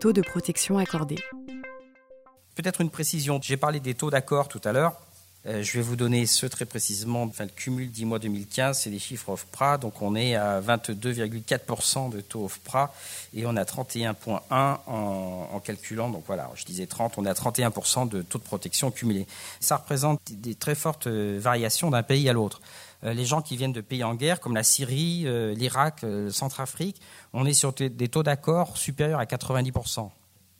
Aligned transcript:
taux 0.00 0.12
de 0.12 0.22
protection 0.22 0.78
accordé. 0.78 1.16
Peut-être 2.54 2.80
une 2.80 2.90
précision. 2.90 3.40
J'ai 3.42 3.56
parlé 3.56 3.80
des 3.80 3.94
taux 3.94 4.10
d'accord 4.10 4.48
tout 4.48 4.60
à 4.64 4.72
l'heure. 4.72 4.94
Euh, 5.46 5.62
je 5.62 5.72
vais 5.74 5.80
vous 5.80 5.96
donner 5.96 6.26
ceux 6.26 6.48
très 6.48 6.64
précisément. 6.64 7.22
Enfin, 7.22 7.44
le 7.44 7.50
cumul 7.50 7.90
10 7.90 8.04
mois 8.04 8.18
2015, 8.18 8.80
c'est 8.80 8.90
les 8.90 8.98
chiffres 8.98 9.30
OFPRA. 9.30 9.78
Donc 9.78 10.02
on 10.02 10.14
est 10.14 10.34
à 10.34 10.60
22,4% 10.60 12.10
de 12.10 12.20
taux 12.20 12.44
OFPRA 12.44 12.92
et 13.34 13.46
on 13.46 13.56
a 13.56 13.62
31,1% 13.62 14.14
en, 14.50 15.48
en, 15.52 15.60
calculant. 15.60 16.10
Donc 16.10 16.24
voilà, 16.26 16.50
je 16.54 16.64
disais 16.64 16.86
30, 16.86 17.18
on 17.18 17.24
est 17.24 17.30
à 17.30 17.34
31% 17.34 18.08
de 18.08 18.22
taux 18.22 18.38
de 18.38 18.44
protection 18.44 18.90
cumulé. 18.90 19.26
Ça 19.60 19.76
représente 19.76 20.20
des 20.30 20.54
très 20.54 20.74
fortes 20.74 21.06
euh, 21.06 21.38
variations 21.40 21.90
d'un 21.90 22.02
pays 22.02 22.28
à 22.28 22.32
l'autre. 22.32 22.60
Euh, 23.04 23.12
les 23.12 23.24
gens 23.24 23.42
qui 23.42 23.56
viennent 23.56 23.72
de 23.72 23.80
pays 23.80 24.04
en 24.04 24.14
guerre, 24.14 24.40
comme 24.40 24.54
la 24.54 24.62
Syrie, 24.62 25.26
l'Irak, 25.54 26.04
Centrafrique, 26.30 27.00
on 27.32 27.46
est 27.46 27.54
sur 27.54 27.72
des 27.72 28.08
taux 28.08 28.22
d'accord 28.22 28.76
supérieurs 28.76 29.20
à 29.20 29.24
90% 29.24 30.10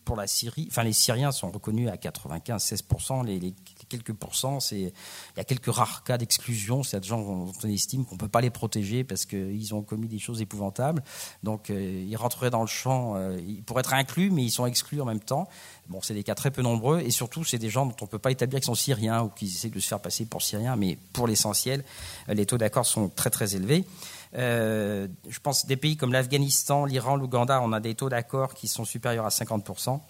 pour 0.09 0.17
la 0.17 0.27
Syrie, 0.27 0.67
enfin 0.71 0.85
les 0.85 0.95
Syriens 0.95 1.33
sont 1.33 1.51
reconnus 1.51 1.91
à 1.91 1.97
95-16%, 1.97 3.27
les, 3.27 3.39
les, 3.39 3.55
quelques 3.89 4.13
pourcents, 4.13 4.61
c'est 4.61 4.79
il 4.79 5.37
y 5.37 5.41
a 5.41 5.45
quelques 5.45 5.73
rares 5.73 6.05
cas 6.05 6.19
d'exclusion, 6.19 6.83
c'est 6.83 7.01
des 7.01 7.09
gens 7.09 7.21
dont 7.21 7.53
on 7.63 7.69
estime 7.69 8.05
qu'on 8.05 8.15
ne 8.15 8.21
peut 8.21 8.29
pas 8.29 8.41
les 8.41 8.51
protéger 8.51 9.05
parce 9.05 9.27
qu'ils 9.27 9.75
ont 9.75 9.83
commis 9.83 10.09
des 10.09 10.19
choses 10.19 10.41
épouvantables, 10.41 11.03
donc 11.43 11.71
euh, 11.71 12.05
ils 12.07 12.17
rentreraient 12.17 12.51
dans 12.51 12.61
le 12.61 12.67
champ, 12.67 13.15
euh, 13.17 13.39
ils 13.47 13.63
pourraient 13.63 13.81
être 13.81 13.95
inclus, 13.95 14.31
mais 14.31 14.45
ils 14.45 14.51
sont 14.51 14.67
exclus 14.67 15.01
en 15.01 15.07
même 15.07 15.21
temps. 15.21 15.49
Bon, 15.89 16.01
c'est 16.03 16.15
des 16.15 16.23
cas 16.23 16.35
très 16.35 16.51
peu 16.51 16.63
nombreux 16.63 17.01
et 17.01 17.11
surtout 17.11 17.45
c'est 17.45 17.59
des 17.59 17.71
gens 17.71 17.87
dont 17.87 17.97
on 18.03 18.05
ne 18.05 18.11
peut 18.11 18.19
pas 18.19 18.31
établir 18.31 18.61
qu'ils 18.61 18.67
sont 18.67 18.75
syriens 18.75 19.23
ou 19.23 19.29
qu'ils 19.29 19.49
essaient 19.49 19.71
de 19.71 19.81
se 19.81 19.89
faire 19.89 20.01
passer 20.01 20.27
pour 20.27 20.43
syriens, 20.43 20.77
mais 20.77 20.99
pour 21.13 21.27
l'essentiel, 21.27 21.83
les 22.29 22.45
taux 22.45 22.59
d'accord 22.59 22.85
sont 22.85 23.09
très 23.09 23.31
très 23.31 23.57
élevés. 23.57 23.85
Euh, 24.35 25.09
je 25.29 25.39
pense 25.41 25.67
des 25.67 25.77
pays 25.77 25.97
comme 25.97 26.13
l'Afghanistan, 26.13 26.85
l'Iran, 26.85 27.17
l'Ouganda, 27.17 27.61
on 27.63 27.73
a 27.73 27.81
des 27.81 27.95
taux 27.95 28.09
d'accord 28.09 28.55
qui 28.55 28.69
sont 28.69 28.85
supérieurs 28.85 29.27
à 29.27 29.31
50%. 29.31 30.01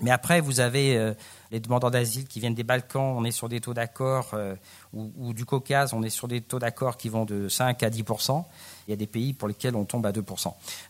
Mais 0.00 0.10
après, 0.10 0.40
vous 0.40 0.60
avez 0.60 0.96
euh, 0.96 1.14
les 1.50 1.60
demandeurs 1.60 1.90
d'asile 1.90 2.26
qui 2.26 2.40
viennent 2.40 2.54
des 2.54 2.64
Balkans, 2.64 3.14
on 3.16 3.24
est 3.24 3.30
sur 3.30 3.48
des 3.48 3.60
taux 3.60 3.74
d'accord, 3.74 4.30
euh, 4.34 4.54
ou, 4.92 5.32
du 5.32 5.44
Caucase, 5.44 5.94
on 5.94 6.02
est 6.02 6.10
sur 6.10 6.28
des 6.28 6.40
taux 6.40 6.58
d'accord 6.58 6.96
qui 6.96 7.08
vont 7.08 7.24
de 7.24 7.48
5 7.48 7.82
à 7.82 7.90
10% 7.90 8.44
Il 8.86 8.90
y 8.90 8.94
a 8.94 8.96
des 8.96 9.06
pays 9.06 9.32
pour 9.32 9.48
lesquels 9.48 9.74
on 9.74 9.84
tombe 9.84 10.04
à 10.06 10.12
2 10.12 10.24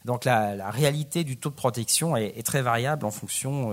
Donc 0.04 0.24
la, 0.24 0.70
réalité 0.70 1.24
du 1.24 1.36
taux 1.36 1.50
de 1.50 1.54
protection 1.54 2.16
est, 2.16 2.44
très 2.44 2.62
variable 2.62 3.06
en 3.06 3.10
fonction, 3.10 3.72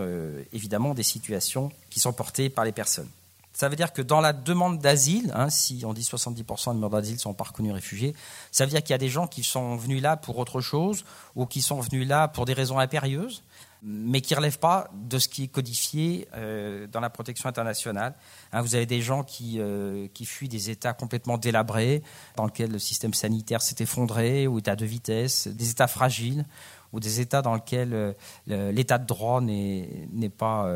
évidemment, 0.53 0.93
des 0.93 1.03
situations 1.03 1.71
qui 1.89 1.99
sont 1.99 2.13
portées 2.13 2.49
par 2.49 2.65
les 2.65 2.71
personnes. 2.71 3.09
Ça 3.53 3.69
veut 3.69 3.75
dire 3.75 3.93
que 3.93 4.01
dans 4.01 4.19
la 4.19 4.33
demande 4.33 4.79
d'asile, 4.79 5.31
hein, 5.35 5.49
si 5.49 5.83
on 5.85 5.93
dit 5.93 6.01
70% 6.01 6.69
de 6.69 6.75
demandeurs 6.75 7.01
d'asile 7.01 7.19
sont 7.19 7.35
pas 7.35 7.43
reconnus 7.43 7.73
réfugiés, 7.73 8.15
ça 8.51 8.65
veut 8.65 8.71
dire 8.71 8.81
qu'il 8.81 8.91
y 8.91 8.95
a 8.95 8.99
des 8.99 9.09
gens 9.09 9.27
qui 9.27 9.43
sont 9.43 9.75
venus 9.75 10.01
là 10.01 10.17
pour 10.17 10.39
autre 10.39 10.59
chose 10.59 11.05
ou 11.35 11.45
qui 11.45 11.61
sont 11.61 11.79
venus 11.79 12.07
là 12.07 12.27
pour 12.27 12.45
des 12.45 12.53
raisons 12.53 12.79
impérieuses, 12.79 13.43
mais 13.83 14.21
qui 14.21 14.33
ne 14.33 14.39
relèvent 14.39 14.59
pas 14.59 14.89
de 14.93 15.19
ce 15.19 15.27
qui 15.27 15.43
est 15.43 15.47
codifié 15.47 16.27
euh, 16.33 16.87
dans 16.87 17.01
la 17.01 17.09
protection 17.09 17.49
internationale. 17.49 18.15
Hein, 18.53 18.61
vous 18.61 18.75
avez 18.75 18.85
des 18.85 19.01
gens 19.01 19.23
qui, 19.23 19.59
euh, 19.59 20.07
qui 20.13 20.25
fuient 20.25 20.47
des 20.47 20.69
États 20.69 20.93
complètement 20.93 21.37
délabrés, 21.37 22.01
dans 22.37 22.45
lesquels 22.45 22.71
le 22.71 22.79
système 22.79 23.13
sanitaire 23.13 23.61
s'est 23.61 23.83
effondré, 23.83 24.47
ou 24.47 24.59
états 24.59 24.77
de 24.77 24.85
vitesse, 24.85 25.47
des 25.47 25.69
États 25.69 25.87
fragiles, 25.87 26.45
ou 26.93 26.99
des 26.99 27.19
États 27.19 27.41
dans 27.41 27.55
lesquels 27.55 27.93
euh, 27.93 28.71
l'état 28.71 28.97
de 28.97 29.05
droit 29.05 29.41
n'est 29.41 30.29
pas 30.37 30.67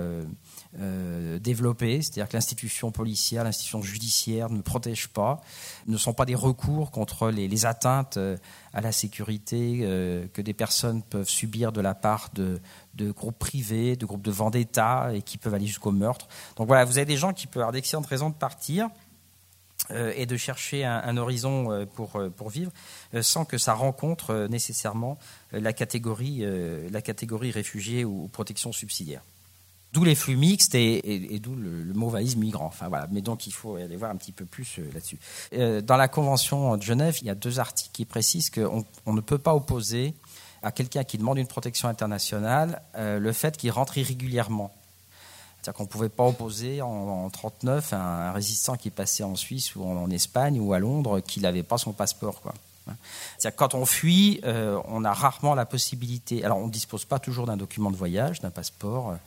euh, 0.80 1.40
développés, 1.40 2.04
c'est-à-dire 2.04 2.28
que 2.28 2.34
l'institution 2.34 2.92
policière, 2.92 3.44
l'institution 3.44 3.82
judiciaire 3.82 4.50
ne 4.52 4.62
protège 4.62 5.08
pas, 5.08 5.42
ne 5.88 5.98
sont 5.98 6.14
pas 6.14 6.26
des 6.26 6.36
recours 6.36 6.92
contre 6.92 7.30
les, 7.32 7.66
atteintes 7.66 8.18
euh, 8.18 8.38
à 8.74 8.82
la 8.82 8.92
sécurité 8.92 9.80
euh, 9.82 10.28
que 10.34 10.42
des 10.42 10.54
personnes 10.54 11.02
peuvent 11.02 11.30
subir 11.30 11.72
de 11.72 11.82
la 11.82 11.96
part 11.96 12.30
de, 12.36 12.60
groupes 13.12 13.40
privés, 13.40 13.96
de 13.96 14.06
groupes 14.06 14.22
de 14.22 14.30
vendetta 14.30 15.10
et 15.14 15.24
qui 15.24 15.40
peuvent 15.40 15.54
aller 15.54 15.66
jusqu'au 15.66 15.92
meurtre. 15.92 16.28
Donc 16.58 16.68
voilà, 16.68 16.86
vous 16.86 16.98
avez 16.98 17.06
des 17.06 17.18
gens 17.18 17.34
qui 17.34 17.48
peuvent 17.48 17.62
avoir 17.62 17.72
d'excellentes 17.72 18.06
raisons 18.06 18.30
de 18.30 18.36
partir 18.36 18.90
et 19.94 20.26
de 20.26 20.38
chercher 20.38 20.84
un, 20.84 21.18
horizon 21.18 21.88
pour, 21.96 22.22
pour 22.36 22.50
vivre 22.50 22.72
sans 23.22 23.46
que 23.46 23.58
ça 23.58 23.74
rencontre 23.74 24.48
nécessairement 24.50 25.18
la 25.52 25.72
catégorie, 25.72 26.44
la 26.92 27.02
catégorie 27.02 27.52
réfugiés 27.52 28.04
ou 28.04 28.28
protection 28.28 28.72
subsidiaire. 28.72 29.22
D'où 29.94 30.04
les 30.04 30.16
flux 30.16 30.36
mixtes 30.36 30.76
et, 30.76 31.40
d'où 31.42 31.56
le, 31.56 31.94
mot 31.94 32.10
valise 32.10 32.36
migrant. 32.36 32.72
Mais 33.12 33.22
donc 33.22 33.48
il 33.48 33.54
faut 33.54 33.76
aller 33.76 33.96
voir 33.96 34.12
un 34.12 34.16
petit 34.16 34.32
peu 34.32 34.46
plus 34.46 34.80
euh, 34.80 34.90
là-dessus. 34.94 35.18
Euh, 35.54 35.82
dans 35.82 35.96
la 35.96 36.08
Convention 36.08 36.76
de 36.76 36.84
Genève, 36.84 37.18
il 37.22 37.28
y 37.28 37.30
a 37.30 37.36
deux 37.36 37.60
articles 37.60 37.92
qui 37.94 38.06
précisent 38.06 38.50
qu'on 38.50 38.86
on 39.06 39.14
ne 39.14 39.22
peut 39.22 39.38
pas 39.38 39.56
opposer 39.56 40.14
à 40.62 40.72
quelqu'un 40.72 41.04
qui 41.04 41.18
demande 41.18 41.38
une 41.38 41.48
protection 41.48 41.88
internationale 41.88 42.82
euh, 42.96 43.18
le 43.18 43.32
fait 43.32 43.56
qu'il 43.58 43.72
rentre 43.72 43.98
irrégulièrement. 43.98 44.72
C'est-à-dire 45.68 45.80
qu'on 45.80 45.84
ne 45.84 45.90
pouvait 45.90 46.08
pas 46.08 46.26
opposer 46.26 46.82
en 46.82 46.94
1939 46.94 47.92
un, 47.92 47.98
un, 47.98 48.32
résistant 48.32 48.78
qui 48.78 48.90
passait 48.90 49.24
en 49.24 49.36
Suisse 49.36 49.76
ou 49.76 49.84
en, 49.84 50.10
Espagne 50.10 50.62
ou 50.62 50.72
à 50.72 50.80
Londres 50.80 51.20
qu'il 51.20 51.44
n'avait 51.44 51.64
pas 51.64 51.78
son 51.78 51.92
passeport. 51.92 52.42
C'est-à-dire 53.38 53.58
quand 53.58 53.74
on 53.74 53.86
fuit, 53.86 54.40
on 54.46 55.04
a 55.04 55.12
rarement 55.12 55.56
la 55.56 55.66
possibilité. 55.66 56.46
Alors 56.46 56.60
on 56.60 56.68
ne 56.68 56.72
dispose 56.72 57.04
pas 57.04 57.20
toujours 57.20 57.46
d'un 57.46 57.58
document 57.58 57.92
de 57.92 57.98
voyage, 57.98 58.40
d'un 58.40 58.50
passeport. 58.50 59.18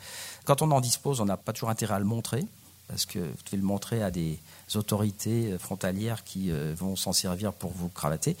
Quand 0.45 0.63
on 0.63 0.71
en 0.71 0.81
dispose, 0.81 1.21
on 1.21 1.25
n'a 1.25 1.37
pas 1.37 1.53
toujours 1.53 1.69
intérêt 1.69 1.93
à 1.93 1.99
le 1.99 2.05
montrer, 2.05 2.43
parce 2.91 3.05
que 3.05 3.19
vous 3.19 3.43
devez 3.45 3.57
le 3.57 3.63
montrer 3.63 4.03
à 4.03 4.11
des 4.11 4.37
autorités 4.75 5.57
frontalières 5.57 6.25
qui 6.25 6.51
euh, 6.51 6.73
vont 6.77 6.97
s'en 6.97 7.13
servir 7.13 7.53
pour 7.53 7.71
vous 7.71 7.87
cravater. 7.87 8.35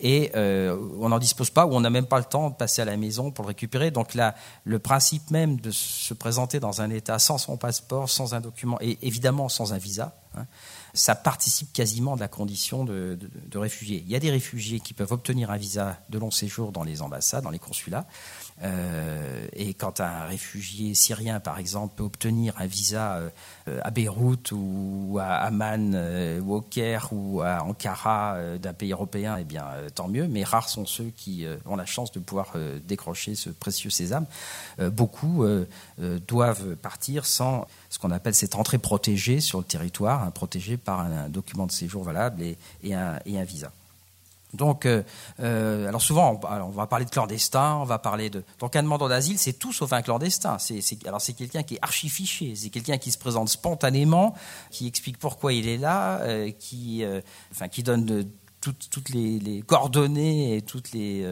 Et 0.00 0.30
euh, 0.36 0.78
on 1.00 1.08
n'en 1.08 1.18
dispose 1.18 1.50
pas, 1.50 1.66
ou 1.66 1.74
on 1.74 1.80
n'a 1.80 1.90
même 1.90 2.06
pas 2.06 2.18
le 2.18 2.24
temps 2.24 2.50
de 2.50 2.54
passer 2.54 2.82
à 2.82 2.84
la 2.84 2.96
maison 2.96 3.32
pour 3.32 3.44
le 3.44 3.48
récupérer. 3.48 3.90
Donc 3.90 4.14
là, 4.14 4.36
le 4.64 4.78
principe 4.78 5.30
même 5.32 5.60
de 5.60 5.72
se 5.72 6.14
présenter 6.14 6.60
dans 6.60 6.80
un 6.80 6.90
État 6.90 7.18
sans 7.18 7.38
son 7.38 7.56
passeport, 7.56 8.08
sans 8.08 8.32
un 8.32 8.40
document, 8.40 8.78
et 8.80 8.96
évidemment 9.02 9.48
sans 9.48 9.72
un 9.72 9.78
visa, 9.78 10.14
ça 10.94 11.14
participe 11.14 11.72
quasiment 11.72 12.16
de 12.16 12.20
la 12.20 12.28
condition 12.28 12.84
de, 12.84 13.18
de, 13.20 13.30
de 13.48 13.58
réfugié. 13.58 14.02
Il 14.06 14.10
y 14.10 14.16
a 14.16 14.20
des 14.20 14.30
réfugiés 14.30 14.80
qui 14.80 14.94
peuvent 14.94 15.12
obtenir 15.12 15.50
un 15.50 15.56
visa 15.56 15.98
de 16.08 16.18
long 16.18 16.30
séjour 16.30 16.72
dans 16.72 16.84
les 16.84 17.02
ambassades, 17.02 17.44
dans 17.44 17.50
les 17.50 17.58
consulats. 17.58 18.06
Euh, 18.62 19.46
et 19.52 19.74
quand 19.74 20.00
un 20.00 20.24
réfugié 20.24 20.94
syrien, 20.94 21.40
par 21.40 21.58
exemple, 21.58 21.94
peut 21.96 22.04
obtenir 22.04 22.54
un 22.58 22.66
visa 22.66 23.16
euh, 23.16 23.80
à 23.82 23.90
Beyrouth 23.90 24.52
ou 24.52 25.18
à 25.20 25.34
Amman 25.34 25.92
euh, 25.94 26.40
ou 26.40 26.54
au 26.54 26.60
Caire 26.62 27.08
ou 27.12 27.42
à 27.42 27.62
Ankara 27.62 28.56
d'un 28.58 28.72
pays 28.72 28.92
européen, 28.92 29.36
eh 29.38 29.44
bien, 29.44 29.66
tant 29.94 30.08
mieux. 30.08 30.26
Mais 30.26 30.44
rares 30.44 30.68
sont 30.68 30.86
ceux 30.86 31.12
qui 31.16 31.46
ont 31.66 31.76
la 31.76 31.86
chance 31.86 32.12
de 32.12 32.18
pouvoir 32.18 32.54
décrocher 32.86 33.34
ce 33.34 33.50
précieux 33.50 33.90
sésame. 33.90 34.26
beaucoup 34.78 35.44
doivent 36.26 36.76
partir 36.76 37.26
sans 37.26 37.66
ce 37.90 37.98
qu'on 37.98 38.10
appelle 38.10 38.34
cette 38.34 38.54
entrée 38.54 38.78
protégée 38.78 39.40
sur 39.40 39.58
le 39.58 39.64
territoire, 39.64 40.25
hein, 40.26 40.30
protégée 40.30 40.76
par 40.76 41.00
un, 41.00 41.28
document 41.28 41.66
de 41.66 41.72
séjour 41.72 42.04
valable 42.04 42.42
et 42.42 42.94
un 42.94 43.44
visa. 43.44 43.70
Donc, 44.56 44.86
euh, 44.86 45.02
euh, 45.40 45.88
alors 45.88 46.02
souvent, 46.02 46.40
on, 46.42 46.70
va 46.70 46.86
parler 46.86 47.04
de 47.04 47.10
clandestin, 47.10 47.76
on 47.76 47.84
va 47.84 47.98
parler 47.98 48.30
de. 48.30 48.42
Donc, 48.58 48.76
un 48.76 48.82
demandeur 48.82 49.08
d'asile, 49.08 49.38
c'est 49.38 49.52
tout 49.52 49.72
sauf 49.72 49.92
un 49.92 50.02
clandestin. 50.02 50.58
C'est, 50.58 50.82
alors, 51.06 51.20
c'est 51.20 51.34
quelqu'un 51.34 51.62
qui 51.62 51.74
est 51.74 51.82
archifiché, 51.82 52.54
c'est 52.56 52.70
quelqu'un 52.70 52.98
qui 52.98 53.10
se 53.10 53.18
présente 53.18 53.48
spontanément, 53.48 54.34
qui 54.70 54.86
explique 54.86 55.18
pourquoi 55.18 55.52
il 55.52 55.68
est 55.68 55.78
là, 55.78 56.20
euh, 56.20 56.50
qui, 56.50 57.04
enfin, 57.52 57.68
qui 57.68 57.82
donne 57.82 58.26
toutes, 58.60 59.10
les, 59.10 59.62
coordonnées 59.66 60.56
et 60.56 60.62
toutes 60.62 60.92
les, 60.92 61.24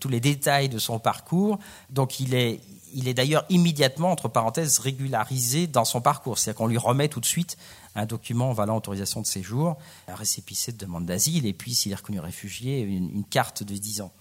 tous 0.00 0.08
les 0.08 0.20
détails 0.20 0.68
de 0.68 0.78
son 0.78 0.98
parcours. 0.98 1.58
Donc, 1.90 2.20
il 2.20 2.34
est, 2.34 2.60
il 2.92 3.08
est 3.08 3.14
d'ailleurs 3.14 3.44
immédiatement, 3.48 4.10
entre 4.10 4.28
parenthèses, 4.28 4.78
régularisé 4.78 5.66
dans 5.66 5.84
son 5.84 6.00
parcours. 6.00 6.38
C'est-à-dire 6.38 6.58
qu'on 6.58 6.66
lui 6.66 6.78
remet 6.78 7.08
tout 7.08 7.20
de 7.20 7.26
suite 7.26 7.56
un 7.94 8.06
document 8.06 8.52
valant 8.52 8.76
autorisation 8.76 9.20
de 9.20 9.26
séjour, 9.26 9.76
un 10.08 10.14
récépissé 10.14 10.72
de 10.72 10.78
demande 10.78 11.06
d'asile, 11.06 11.46
et 11.46 11.52
puis, 11.52 11.74
s'il 11.74 11.92
est 11.92 11.96
reconnu 11.96 12.20
réfugié, 12.20 12.80
une, 12.80 13.24
carte 13.24 13.62
de 13.62 13.74
10 13.74 14.00
ans. 14.02 14.12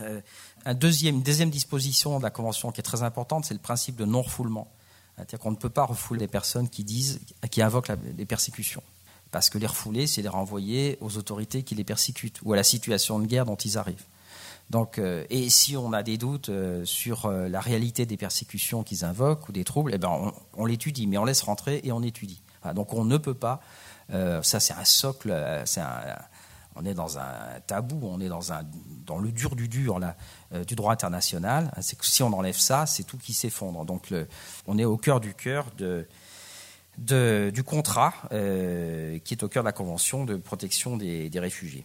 Euh, 0.00 0.20
une 0.66 1.22
deuxième 1.22 1.50
disposition 1.50 2.18
de 2.18 2.22
la 2.22 2.30
Convention 2.30 2.72
qui 2.72 2.80
est 2.80 2.84
très 2.84 3.02
importante, 3.02 3.44
c'est 3.44 3.54
le 3.54 3.60
principe 3.60 3.96
de 3.96 4.04
non-refoulement. 4.04 4.70
C'est-à-dire 5.16 5.38
qu'on 5.38 5.52
ne 5.52 5.56
peut 5.56 5.70
pas 5.70 5.84
refouler 5.84 6.20
les 6.20 6.28
personnes 6.28 6.68
qui, 6.68 6.84
disent, 6.84 7.20
qui 7.50 7.62
invoquent 7.62 7.92
les 8.16 8.26
persécutions. 8.26 8.82
Parce 9.30 9.50
que 9.50 9.58
les 9.58 9.66
refouler, 9.66 10.06
c'est 10.06 10.22
les 10.22 10.28
renvoyer 10.28 10.98
aux 11.00 11.16
autorités 11.16 11.62
qui 11.62 11.74
les 11.74 11.84
persécutent 11.84 12.40
ou 12.42 12.52
à 12.52 12.56
la 12.56 12.62
situation 12.62 13.18
de 13.18 13.26
guerre 13.26 13.44
dont 13.44 13.56
ils 13.56 13.78
arrivent. 13.78 14.04
Donc, 14.70 14.98
euh, 14.98 15.24
et 15.30 15.50
si 15.50 15.76
on 15.76 15.92
a 15.92 16.02
des 16.02 16.16
doutes 16.16 16.48
euh, 16.48 16.84
sur 16.84 17.26
euh, 17.26 17.48
la 17.48 17.60
réalité 17.60 18.06
des 18.06 18.16
persécutions 18.16 18.82
qu'ils 18.82 19.04
invoquent 19.04 19.48
ou 19.48 19.52
des 19.52 19.64
troubles, 19.64 19.92
eh 19.94 19.98
ben 19.98 20.32
on, 20.54 20.64
l'étudie, 20.66 21.06
mais 21.06 21.18
on 21.18 21.24
laisse 21.24 21.42
rentrer 21.42 21.80
et 21.84 21.92
on 21.92 22.02
étudie. 22.02 22.42
donc 22.74 22.94
on 22.94 23.04
ne 23.04 23.18
peut 23.18 23.34
pas. 23.34 23.60
ça, 24.10 24.60
c'est 24.60 24.74
un 24.74 24.84
socle. 24.84 25.32
on 26.76 26.84
est 26.84 26.94
dans 26.94 27.18
un 27.18 27.60
tabou. 27.66 28.00
On 28.02 28.20
est 28.20 28.28
dans 28.28 28.52
un 28.52 28.62
dans 29.06 29.18
le 29.18 29.30
dur 29.32 29.54
du 29.54 29.68
dur 29.68 29.98
là, 29.98 30.16
du 30.66 30.74
droit 30.74 30.92
international. 30.92 31.70
C'est 31.80 31.98
que 31.98 32.06
si 32.06 32.22
on 32.22 32.32
enlève 32.32 32.58
ça, 32.58 32.86
c'est 32.86 33.04
tout 33.04 33.18
qui 33.18 33.34
s'effondre. 33.34 33.84
Donc, 33.84 34.12
on 34.66 34.78
est 34.78 34.86
au 34.86 34.96
cœur 34.96 35.20
du 35.20 35.34
cœur 35.34 35.66
du 35.76 37.62
contrat 37.64 38.14
qui 38.30 39.34
est 39.34 39.42
au 39.42 39.48
cœur 39.48 39.62
de 39.62 39.68
la 39.68 39.72
Convention 39.72 40.24
de 40.24 40.36
protection 40.36 40.96
des 40.96 41.30
réfugiés. 41.34 41.84